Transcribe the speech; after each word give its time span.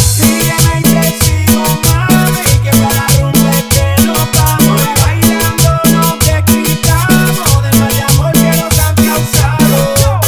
Sigue 0.00 0.54
me 0.66 0.78
intrecido, 0.78 1.62
y 2.44 2.58
Que 2.58 2.70
para 2.70 3.06
rumbo 3.18 3.48
es 3.48 3.64
que 3.64 3.86
nos 4.04 4.32
vamos. 4.32 4.80
Bailando 5.00 5.70
no 5.92 6.18
te 6.18 6.44
quitamos. 6.44 7.62
Desmayamos 7.62 8.32
que 8.32 8.50
nos 8.56 8.78
han 8.78 8.94
causado. 8.94 10.20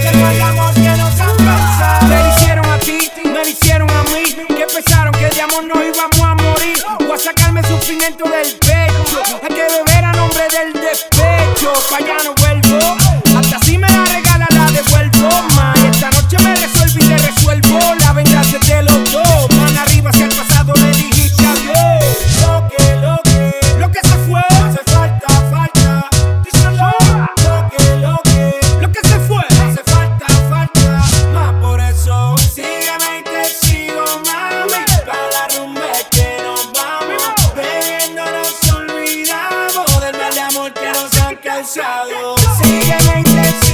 Desmayamos 0.03 0.73
que 0.75 0.91
nos 0.97 1.19
han 1.19 1.37
causado. 1.37 2.07
Me 2.07 2.15
lo 2.23 2.29
hicieron 2.29 2.65
a 2.65 2.79
ti, 2.79 3.11
me 3.23 3.29
lo 3.31 3.47
hicieron 3.47 3.89
a 3.91 4.03
mí. 4.03 4.23
Que 4.47 4.65
pensaron 4.73 5.13
que 5.13 5.27
de 5.29 5.41
amor 5.41 5.63
no 5.63 5.75
íbamos 5.83 6.19
a 6.21 6.35
morir. 6.35 6.77
O 7.07 7.13
a 7.13 7.17
sacarme 7.17 7.61
sufrimiento 7.63 8.23
del 8.29 8.55
pecho. 8.59 9.21
Hay 9.43 9.49
que 9.55 9.63
beber 9.63 10.05
a 10.05 10.11
nombre 10.13 10.43
del 10.49 10.73
despedido 10.73 11.14
yo 11.65 11.73
allá 11.95 12.17
no 12.23 12.35
vuelvo. 12.35 13.04
Si 42.57 42.63
ella 42.63 42.97
me 43.07 43.19
ingresa 43.19 43.64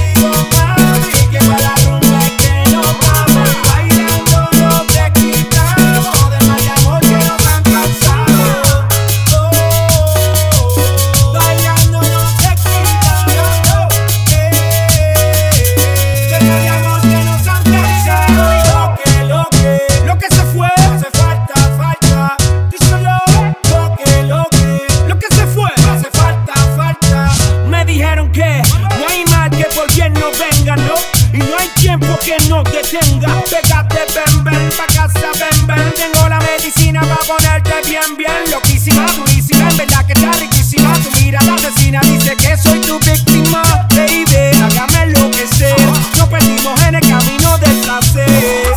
porque 32.08 32.36
no 32.48 32.62
te 32.62 32.82
tenga. 32.82 33.42
Pégate, 33.44 34.00
ven, 34.14 34.44
ven, 34.44 34.70
pa' 34.76 34.86
casa, 34.86 35.30
ven, 35.38 35.66
ven. 35.66 35.92
Tengo 35.94 36.28
la 36.28 36.38
medicina 36.40 37.00
pa' 37.00 37.18
ponerte 37.26 37.74
bien, 37.88 38.16
bien. 38.16 38.50
Loquísima, 38.50 39.06
durísima, 39.12 39.68
en 39.70 39.76
verdad 39.76 40.06
que 40.06 40.12
está 40.12 40.32
riquísima. 40.32 40.92
Tu 40.94 41.10
mira, 41.20 41.38
mirada 41.40 41.54
asesina 41.54 42.00
dice 42.04 42.36
que 42.36 42.56
soy 42.56 42.80
tu 42.80 42.98
víctima. 43.00 43.62
Baby, 43.90 44.56
hágame 44.62 45.02
enloquecer. 45.04 45.76
Nos 46.18 46.28
perdimos 46.28 46.80
en 46.82 46.94
el 46.96 47.00
camino 47.00 47.58
del 47.58 47.76
placer. 47.80 48.26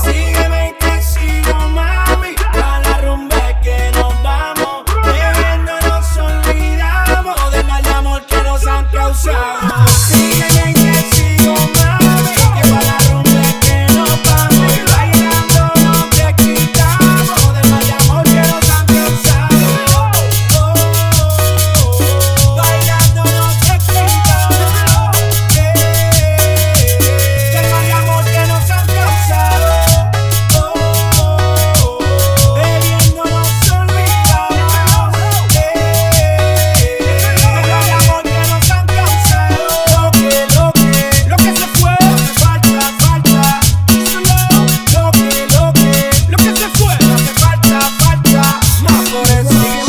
Sígueme 0.03 0.69
y 0.69 0.84
te 0.84 1.02
sigo, 1.02 1.59
mami. 1.69 2.35
A 2.53 2.80
la 2.80 3.02
rumba 3.02 3.35
es 3.50 3.58
que 3.64 3.91
nos 3.97 4.22
vamos. 4.22 4.84
Bebiendo 5.03 5.74
nos 5.88 6.18
olvidamos 6.18 7.52
del 7.52 7.66
mal 7.66 7.85
amor 7.88 8.25
que 8.25 8.41
nos 8.44 8.66
han 8.68 8.85
causado. 8.88 9.88
Sígueme 10.08 10.54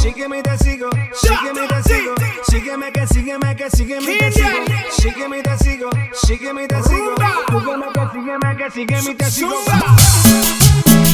Sígueme 0.07 0.39
y 0.39 0.43
te 0.43 0.57
sigo, 0.59 0.89
sígueme 1.15 1.65
y 1.65 1.69
te 1.69 1.83
sigo, 1.83 2.15
sígueme 2.49 2.93
que 2.93 3.07
sígueme 3.09 3.57
que 3.57 3.71
sígueme 3.71 4.13
y 4.13 4.19
te 4.19 4.31
sigo, 4.31 4.49
sígueme 4.97 5.39
y 5.39 5.43
te 5.43 5.59
sigo, 5.59 5.91
sígueme 6.13 6.63
y 6.63 6.69
te 6.69 6.83
sigo, 6.85 7.15
sígueme 7.59 7.87
que 7.93 8.01
sígueme 8.13 8.57
que 8.57 8.71
sígueme 8.71 9.11
y 9.11 9.15
te 9.17 9.31
sigo. 9.33 11.06